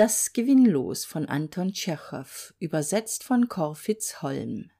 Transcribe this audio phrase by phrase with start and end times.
[0.00, 4.70] Das Gewinnlos von Anton Tschechow, übersetzt von Corfitz Holm.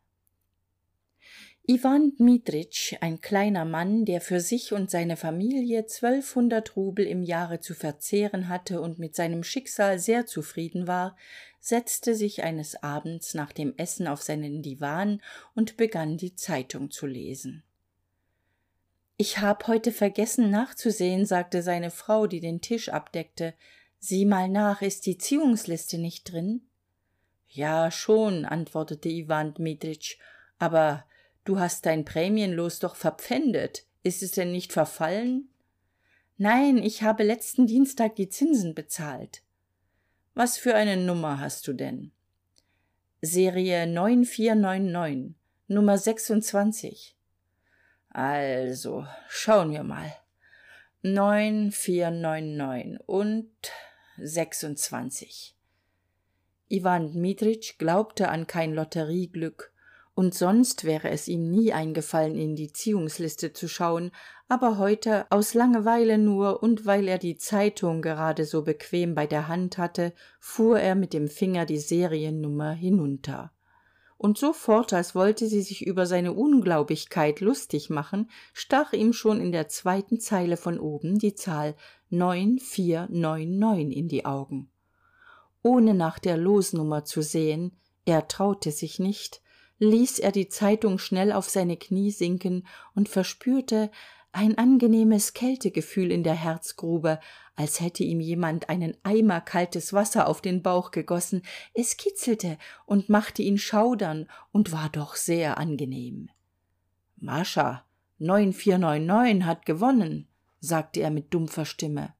[1.67, 7.61] Iwan Dmitritsch, ein kleiner Mann, der für sich und seine Familie zwölfhundert Rubel im Jahre
[7.61, 11.19] zu verzehren hatte und mit seinem Schicksal sehr zufrieden war,
[11.59, 15.21] setzte sich eines Abends nach dem Essen auf seinen Diwan
[15.55, 17.63] und begann die Zeitung zu lesen.
[19.19, 23.53] Ich hab heute vergessen nachzusehen, sagte seine Frau, die den Tisch abdeckte.
[24.03, 26.63] Sieh mal nach, ist die Ziehungsliste nicht drin?
[27.49, 30.17] Ja, schon, antwortete Iwan Dmitritsch,
[30.59, 31.05] aber
[31.45, 33.85] du hast dein Prämienlos doch verpfändet.
[34.03, 35.51] Ist es denn nicht verfallen?
[36.39, 39.43] Nein, ich habe letzten Dienstag die Zinsen bezahlt.
[40.33, 42.13] Was für eine Nummer hast du denn?
[43.21, 45.35] Serie 9499,
[45.69, 47.15] Nummer 26.
[48.09, 50.11] Also, schauen wir mal.
[51.03, 53.51] 9499 und
[54.23, 55.55] 26.
[56.69, 59.73] Iwan Dmitritsch glaubte an kein Lotterieglück,
[60.15, 64.11] und sonst wäre es ihm nie eingefallen, in die Ziehungsliste zu schauen,
[64.49, 69.49] aber heute aus Langeweile nur und weil er die Zeitung gerade so bequem bei der
[69.49, 73.53] Hand hatte, fuhr er mit dem Finger die Seriennummer hinunter.
[74.21, 79.51] Und sofort, als wollte sie sich über seine Unglaublichkeit lustig machen, stach ihm schon in
[79.51, 81.75] der zweiten Zeile von oben die Zahl
[82.11, 84.71] 9499 in die Augen.
[85.63, 89.41] Ohne nach der Losnummer zu sehen, er traute sich nicht,
[89.79, 93.91] ließ er die Zeitung schnell auf seine Knie sinken und verspürte
[94.33, 97.19] ein angenehmes Kältegefühl in der Herzgrube,
[97.57, 101.43] als hätte ihm jemand einen Eimer kaltes Wasser auf den Bauch gegossen,
[101.75, 102.57] es kitzelte
[102.87, 106.31] und machte ihn schaudern und war doch sehr angenehm.
[107.17, 107.85] Mascha,
[108.19, 110.29] 9499 hat gewonnen,
[110.61, 112.15] sagte er mit dumpfer Stimme.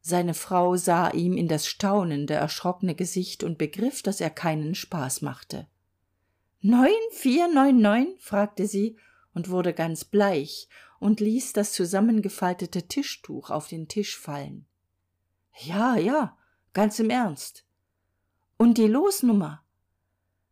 [0.00, 5.22] Seine Frau sah ihm in das staunende, erschrockene Gesicht und begriff, dass er keinen Spaß
[5.22, 5.66] machte.
[6.60, 8.14] Neun, vier, neun, neun?
[8.18, 8.98] fragte sie
[9.34, 10.68] und wurde ganz bleich
[10.98, 14.66] und ließ das zusammengefaltete Tischtuch auf den Tisch fallen.
[15.58, 16.36] Ja, ja,
[16.72, 17.64] ganz im Ernst.
[18.56, 19.62] Und die Losnummer?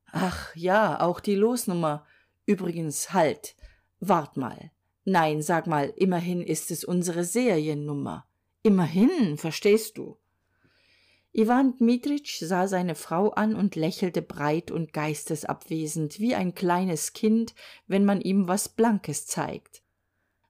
[0.06, 2.06] Ach ja, auch die Losnummer.
[2.44, 3.56] Übrigens, halt.
[4.00, 4.70] Wart mal.
[5.04, 8.26] Nein, sag mal, immerhin ist es unsere Seriennummer.
[8.62, 10.18] Immerhin, verstehst du?
[11.34, 17.54] Iwan Dmitritsch sah seine Frau an und lächelte breit und geistesabwesend wie ein kleines Kind,
[17.86, 19.82] wenn man ihm was Blankes zeigt.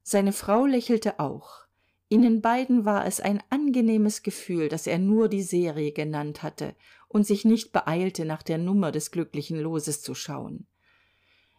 [0.03, 1.63] Seine Frau lächelte auch.
[2.09, 6.75] Ihnen beiden war es ein angenehmes Gefühl, dass er nur die Serie genannt hatte
[7.09, 10.67] und sich nicht beeilte, nach der Nummer des glücklichen Loses zu schauen.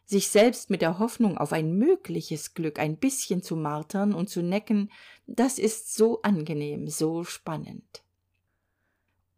[0.05, 4.43] Sich selbst mit der Hoffnung auf ein mögliches Glück ein bisschen zu martern und zu
[4.43, 4.91] necken,
[5.27, 8.02] das ist so angenehm, so spannend.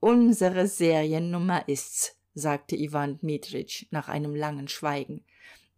[0.06, 5.26] Unsere Seriennummer ist's, sagte Iwan Dmitritsch nach einem langen Schweigen.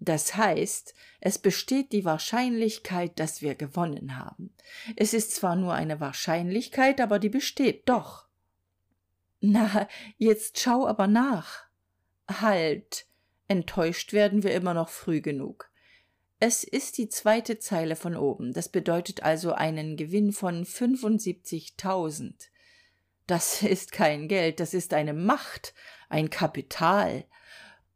[0.02, 4.54] Das heißt, es besteht die Wahrscheinlichkeit, dass wir gewonnen haben.
[4.98, 8.28] Es ist zwar nur eine Wahrscheinlichkeit, aber die besteht doch.
[9.40, 11.64] Na, jetzt schau aber nach.
[12.30, 13.06] Halt.
[13.48, 15.72] Enttäuscht werden wir immer noch früh genug.
[16.42, 18.52] Es ist die zweite Zeile von oben.
[18.52, 22.52] Das bedeutet also einen Gewinn von fünfundsiebzigtausend.
[23.28, 25.74] Das ist kein Geld, das ist eine Macht,
[26.10, 27.26] ein Kapital.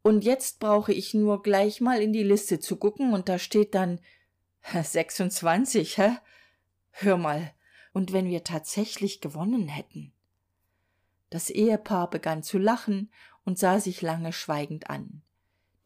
[0.02, 3.74] Und jetzt brauche ich nur gleich mal in die Liste zu gucken und da steht
[3.74, 4.00] dann
[4.72, 6.16] 26, hä?
[6.90, 7.52] Hör mal,
[7.92, 10.12] und wenn wir tatsächlich gewonnen hätten?
[11.30, 13.10] Das Ehepaar begann zu lachen
[13.44, 15.22] und sah sich lange schweigend an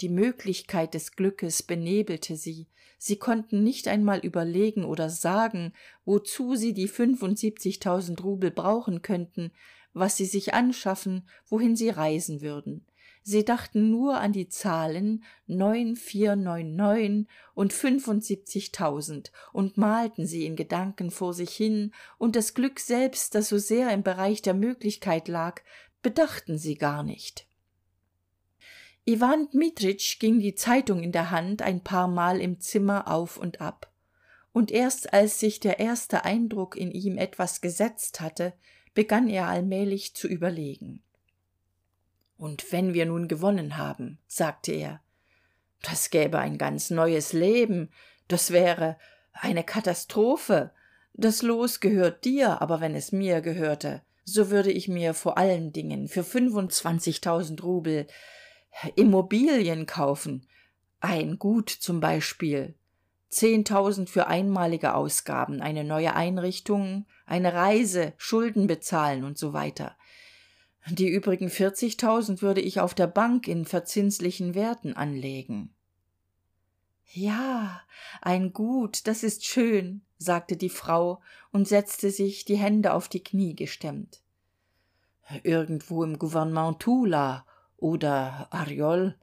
[0.01, 2.69] die möglichkeit des glückes benebelte sie.
[2.99, 5.73] Sie konnten nicht einmal überlegen oder sagen
[6.05, 9.53] wozu sie die fünfundsiebzigtausend rubel brauchen könnten
[9.93, 12.87] was sie sich anschaffen wohin sie reisen würden.
[13.23, 20.47] Sie dachten nur an die zahlen neun vier neun neun und fünfundsiebzigtausend und malten sie
[20.47, 24.54] in gedanken vor sich hin und das glück selbst das so sehr im bereich der
[24.54, 25.60] möglichkeit lag
[26.03, 27.46] bedachten sie gar nicht
[29.07, 33.91] iwan dmitritsch ging die zeitung in der hand ein paarmal im zimmer auf und ab.
[34.53, 38.53] Und erst als sich der erste eindruck in ihm etwas gesetzt hatte
[38.95, 41.03] begann er allmählich zu überlegen.
[42.37, 45.01] Und wenn wir nun gewonnen haben sagte er
[45.83, 47.91] das gäbe ein ganz neues leben.
[48.29, 48.97] Das wäre
[49.33, 50.73] eine katastrophe.
[51.13, 55.73] Das los gehört dir aber wenn es mir gehörte so würde ich mir vor allen
[55.73, 58.09] dingen für fünfundzwanzigtausend rubel
[58.95, 60.47] Immobilien kaufen,
[61.01, 62.75] ein Gut zum Beispiel,
[63.28, 69.97] zehntausend für einmalige Ausgaben, eine neue Einrichtung, eine Reise, Schulden bezahlen und so weiter.
[70.89, 75.75] die übrigen vierzigtausend würde ich auf der bank in verzinslichen werten anlegen.
[77.13, 77.83] Ja
[78.21, 81.21] ein gut das ist schön sagte die frau
[81.53, 84.22] und setzte sich die hände auf die knie gestemmt.
[85.43, 87.45] Irgendwo im gouvernement tula
[87.77, 89.17] oder ariol.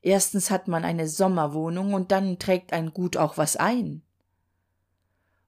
[0.00, 4.02] Erstens hat man eine sommerwohnung und dann trägt ein gut auch was ein.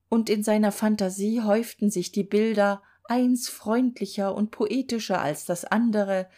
[0.09, 6.29] Und in seiner phantasie häuften sich die bilder eins freundlicher und poetischer als das andere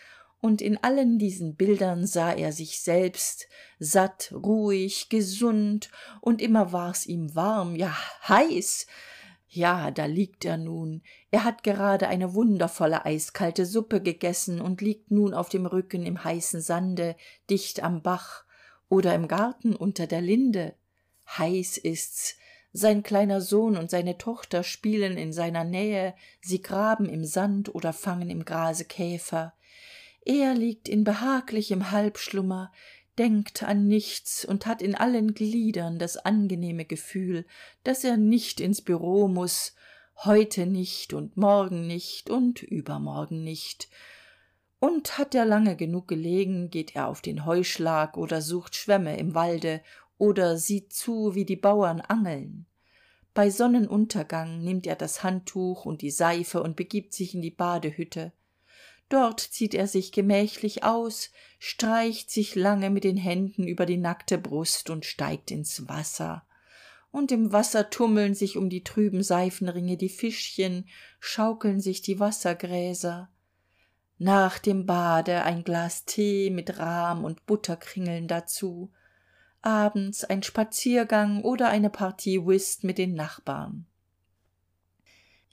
[0.40, 3.48] und in allen diesen bildern sah er sich selbst
[3.78, 7.96] satt ruhig gesund und immer war's ihm warm ja
[8.28, 8.86] heiß
[9.56, 11.02] ja da liegt er nun.
[11.30, 16.22] Er hat gerade eine wundervolle eiskalte suppe gegessen und liegt nun auf dem rücken im
[16.22, 17.16] heißen sande
[17.50, 18.44] dicht am bach
[18.88, 20.74] oder im garten unter der linde.
[21.26, 22.36] Heiß ist's.
[22.72, 26.14] Sein kleiner sohn und seine tochter spielen in seiner nähe.
[26.42, 29.54] Sie graben im sand oder fangen im grase käfer
[30.26, 32.72] er liegt in behaglichem halbschlummer
[33.18, 37.46] denkt an nichts und hat in allen gliedern das angenehme gefühl
[37.84, 39.74] dass er nicht ins bureau muss
[40.24, 43.88] heute nicht und morgen nicht und übermorgen nicht.
[44.78, 49.34] Und hat er lange genug gelegen geht er auf den heuschlag oder sucht schwämme im
[49.34, 49.82] walde
[50.18, 52.66] oder sieht zu wie die bauern angeln.
[53.34, 58.32] Bei sonnenuntergang nimmt er das handtuch und die seife und begibt sich in die badehütte
[59.08, 64.38] dort zieht er sich gemächlich aus streicht sich lange mit den händen über die nackte
[64.38, 66.46] brust und steigt ins wasser.
[67.10, 70.86] Und im wasser tummeln sich um die trüben seifenringe die fischchen
[71.18, 73.30] schaukeln sich die wassergräser.
[74.18, 78.92] Nach dem bade ein glas tee mit rahm und butterkringeln dazu.
[79.62, 83.86] Abends ein spaziergang oder eine partie whist mit den nachbarn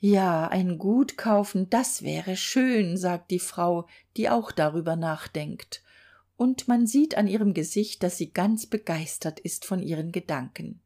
[0.04, 3.86] ja ein gut kaufen das wäre schön sagt die frau
[4.18, 5.82] die auch darüber nachdenkt.
[6.36, 10.80] Und man sieht an ihrem gesicht dass sie ganz begeistert ist von ihren gedanken.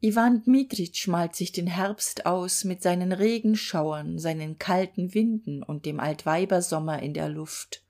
[0.00, 5.98] Iwan dmitritsch malt sich den herbst aus mit seinen regenschauern seinen kalten winden und dem
[5.98, 7.83] altweibersommer in der luft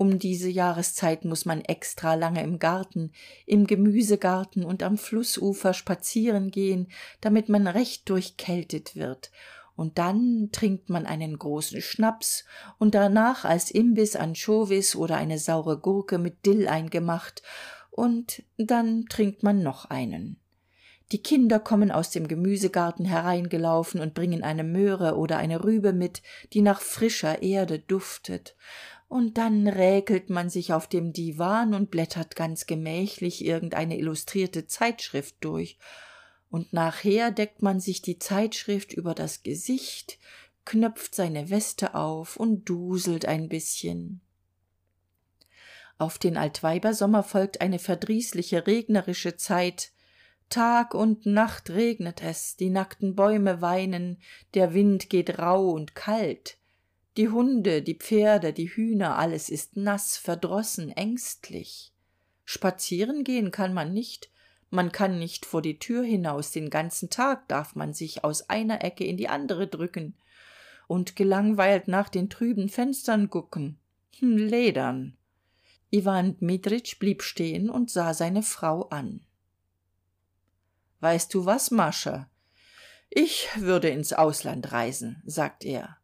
[0.00, 3.12] um diese jahreszeit muss man extra lange im garten
[3.44, 6.88] im gemüsegarten und am flußufer spazieren gehen
[7.20, 9.30] damit man recht durchkältet wird.
[9.76, 12.46] Und dann trinkt man einen großen schnaps
[12.78, 17.42] und danach als imbiß anchovis oder eine saure gurke mit dill eingemacht.
[17.90, 20.40] Und dann trinkt man noch einen.
[21.12, 26.22] Die kinder kommen aus dem gemüsegarten hereingelaufen und bringen eine möhre oder eine rübe mit
[26.54, 28.54] die nach frischer erde duftet
[29.10, 35.36] und dann räkelt man sich auf dem diwan und blättert ganz gemächlich irgendeine illustrierte zeitschrift
[35.40, 35.78] durch.
[36.48, 40.18] Und nachher deckt man sich die zeitschrift über das gesicht
[40.64, 44.20] knöpft seine weste auf und duselt ein bisschen
[46.00, 49.92] auf den altweibersommer folgt eine verdrießliche regnerische zeit.
[50.48, 54.16] Tag und nacht regnet es die nackten bäume weinen
[54.54, 56.56] der wind geht rauh und kalt
[57.16, 61.92] die hunde die pferde die hühner alles ist nass verdrossen ängstlich.
[62.44, 64.30] Spazieren gehen kann man nicht.
[64.70, 66.52] Man kann nicht vor die tür hinaus.
[66.52, 70.16] Den ganzen tag darf man sich aus einer ecke in die andere drücken
[70.86, 73.78] und gelangweilt nach den trüben fenstern gucken.
[74.18, 75.16] Hm, ledern.
[75.90, 79.24] Iwan dmitritsch blieb stehen und sah seine frau an.
[81.00, 82.28] Weißt du was mascha?
[83.08, 85.99] Ich würde ins ausland reisen sagt er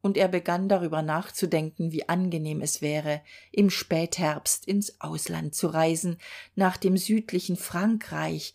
[0.00, 6.18] und er begann darüber nachzudenken wie angenehm es wäre im spätherbst ins ausland zu reisen
[6.54, 8.54] nach dem südlichen frankreich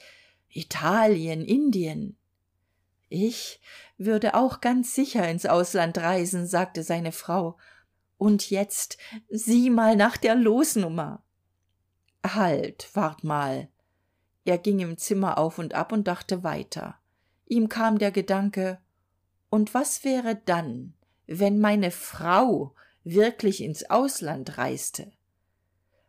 [0.50, 2.18] italien indien.
[3.10, 3.60] Ich
[3.98, 7.58] würde auch ganz sicher ins ausland reisen sagte seine frau.
[8.18, 8.98] Und jetzt
[9.30, 11.22] sieh mal nach der losnummer.
[12.26, 13.68] Halt wart mal.
[14.46, 16.98] Er ging im zimmer auf und ab und dachte weiter.
[17.46, 18.80] Ihm kam der gedanke
[19.50, 20.94] und was wäre dann
[21.28, 25.12] wenn meine frau wirklich ins ausland reiste.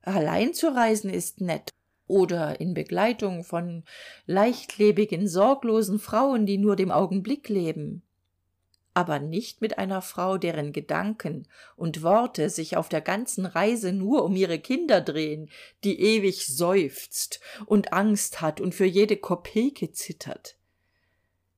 [0.03, 1.71] Allein zu reisen ist nett.
[2.07, 3.83] Oder in begleitung von
[4.27, 8.03] leichtlebigen sorglosen frauen die nur dem augenblick leben.
[8.93, 14.23] Aber nicht mit einer frau deren gedanken und worte sich auf der ganzen reise nur
[14.25, 15.51] um ihre kinder drehen
[15.83, 20.57] die ewig seufzt und angst hat und für jede kopeke zittert.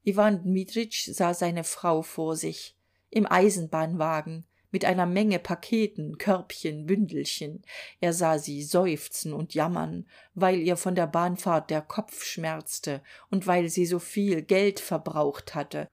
[0.05, 2.77] Iwan dmitritsch sah seine frau vor sich
[3.11, 7.63] im eisenbahnwagen mit einer menge paketen körbchen bündelchen.
[8.01, 13.47] Er sah sie seufzen und jammern weil ihr von der bahnfahrt der kopf schmerzte und
[13.47, 15.89] weil sie so viel geld verbraucht hatte.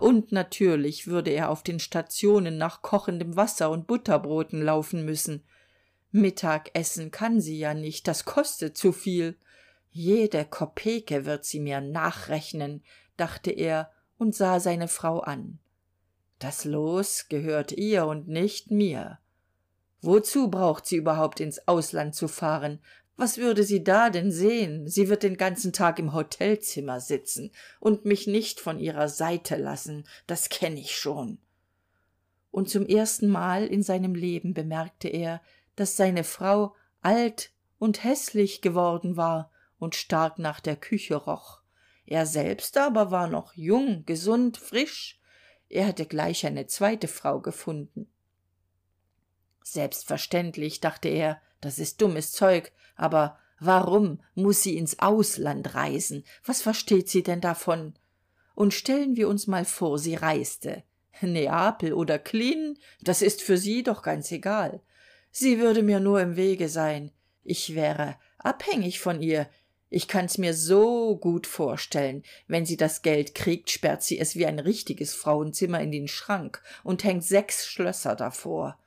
[0.00, 5.44] Und natürlich würde er auf den stationen nach kochendem wasser und butterbroten laufen müssen.
[6.12, 9.36] Mittagessen kann sie ja nicht das kostet zu viel.
[9.90, 12.82] Jede kopeke wird sie mir nachrechnen
[13.18, 15.58] dachte er und sah seine frau an
[16.42, 19.18] das los gehört ihr und nicht mir.
[20.00, 22.80] Wozu braucht sie überhaupt ins ausland zu fahren?
[23.16, 24.88] Was würde sie da denn sehen?
[24.88, 30.04] Sie wird den ganzen tag im hotelzimmer sitzen und mich nicht von ihrer seite lassen.
[30.26, 31.38] Das kenn ich schon.
[32.50, 35.40] Und zum erstenmal in seinem leben bemerkte er
[35.76, 41.60] dass seine frau alt und hässlich geworden war und stark nach der küche roch.
[42.04, 45.20] Er selbst aber war noch jung gesund frisch
[45.72, 48.06] er hätte gleich eine zweite frau gefunden.
[49.64, 56.24] Selbstverständlich dachte er das ist dummes zeug aber warum muss sie ins ausland reisen?
[56.44, 57.94] Was versteht sie denn davon?
[58.54, 60.82] Und stellen wir uns mal vor sie reiste.
[61.22, 64.80] Neapel oder klin das ist für sie doch ganz egal.
[65.30, 67.12] Sie würde mir nur im wege sein.
[67.44, 69.48] Ich wäre abhängig von ihr
[69.92, 72.22] ich kann's mir so gut vorstellen.
[72.48, 76.62] Wenn sie das geld kriegt sperrt sie es wie ein richtiges frauenzimmer in den schrank
[76.82, 78.78] und hängt sechs schlösser davor.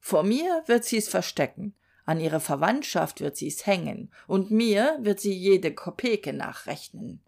[0.00, 1.74] Vor mir wird sie's verstecken
[2.08, 7.20] an ihre verwandtschaft wird sie's hängen und mir wird sie jede kopeke nachrechnen.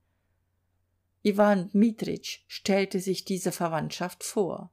[1.22, 4.70] Iwan dmitritsch stellte sich diese verwandtschaft vor.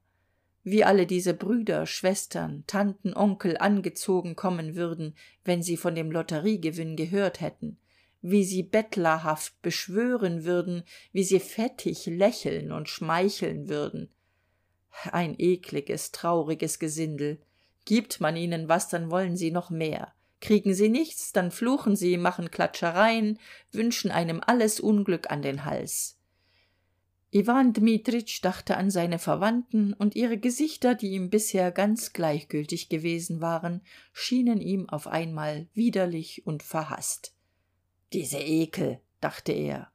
[0.64, 5.14] Wie alle diese brüder schwestern tanten onkel angezogen kommen würden
[5.44, 7.78] wenn sie von dem lotteriegewinn gehört hätten
[8.22, 14.10] wie sie bettlerhaft beschwören würden wie sie fettig lächeln und schmeicheln würden.
[15.12, 17.40] Ein ekliges trauriges gesindel.
[17.86, 20.14] Gibt man ihnen was dann wollen sie noch mehr.
[20.40, 23.40] Kriegen sie nichts dann fluchen sie machen klatschereien
[23.72, 26.18] wünschen einem alles unglück an den hals.
[27.32, 33.42] Iwan dmitritsch dachte an seine verwandten und ihre gesichter die ihm bisher ganz gleichgültig gewesen
[33.42, 33.82] waren
[34.14, 37.37] schienen ihm auf einmal widerlich und verhaßt
[38.14, 39.92] diese ekel dachte er.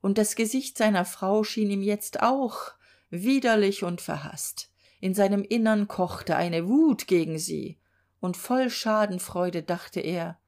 [0.00, 2.72] Und das gesicht seiner frau schien ihm jetzt auch
[3.10, 7.78] widerlich und verhaßt in seinem innern kochte eine wut gegen sie.
[8.20, 10.38] Und voll schadenfreude dachte er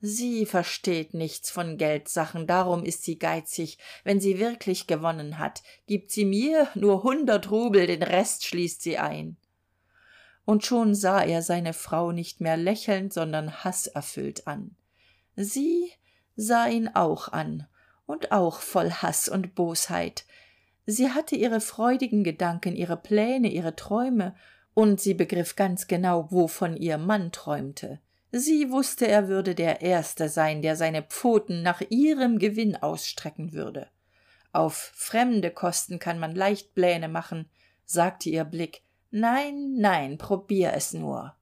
[0.00, 3.78] sie versteht nichts von geldsachen darum ist sie geizig.
[4.04, 8.98] Wenn sie wirklich gewonnen hat gibt sie mir nur hundert rubel den rest schließt sie
[8.98, 9.36] ein.
[10.44, 14.76] Und schon sah er seine frau nicht mehr lächelnd sondern haßerfüllt an.
[15.34, 15.90] Sie
[16.38, 17.66] sah ihn auch an
[18.06, 20.24] und auch voll haß und bosheit.
[20.86, 24.34] Sie hatte ihre freudigen gedanken ihre pläne ihre träume
[24.72, 27.98] und sie begriff ganz genau wovon ihr mann träumte.
[28.30, 33.88] Sie wusste er würde der erste sein der seine pfoten nach ihrem gewinn ausstrecken würde.
[34.52, 37.50] Auf fremde kosten kann man leicht pläne machen
[37.84, 38.82] sagte ihr blick.
[39.10, 41.34] Nein nein probier es nur.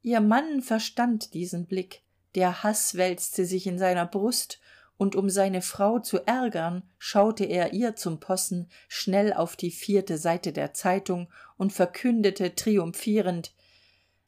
[0.00, 2.03] Ihr mann verstand diesen blick
[2.34, 4.60] der haß wälzte sich in seiner brust
[4.96, 10.18] und um seine frau zu ärgern schaute er ihr zum possen schnell auf die vierte
[10.18, 13.52] seite der zeitung und verkündete triumphierend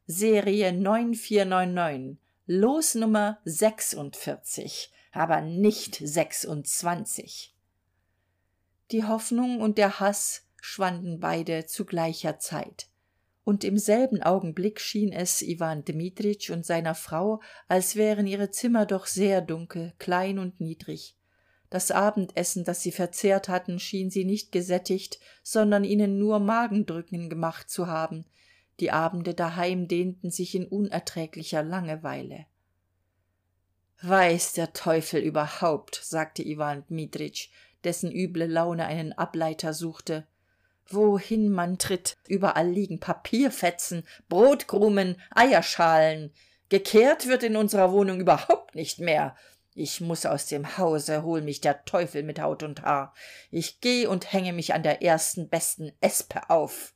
[0.05, 0.73] serie
[2.45, 7.55] losnummer sechsundvierzig aber nicht sechsundzwanzig.
[8.91, 12.87] Die hoffnung und der haß schwanden beide zu gleicher zeit
[13.47, 17.39] und im selben augenblick schien es iwan dmitritsch und seiner frau
[17.69, 21.15] als wären ihre zimmer doch sehr dunkel klein und niedrig.
[21.69, 27.69] Das abendessen das sie verzehrt hatten schien sie nicht gesättigt sondern ihnen nur magendrücken gemacht
[27.69, 28.25] zu haben.
[28.81, 32.47] Die abende daheim dehnten sich in unerträglicher langeweile.
[34.01, 37.47] Weiß der teufel überhaupt sagte iwan dmitritsch
[37.85, 40.27] dessen üble laune einen ableiter suchte
[40.93, 42.17] wohin man tritt.
[42.27, 46.33] Überall liegen papierfetzen brotkrumen eierschalen.
[46.69, 49.35] Gekehrt wird in unserer wohnung überhaupt nicht mehr.
[49.73, 53.13] Ich muss aus dem hause hol mich der teufel mit haut und haar.
[53.51, 56.93] Ich geh und hänge mich an der ersten besten espe auf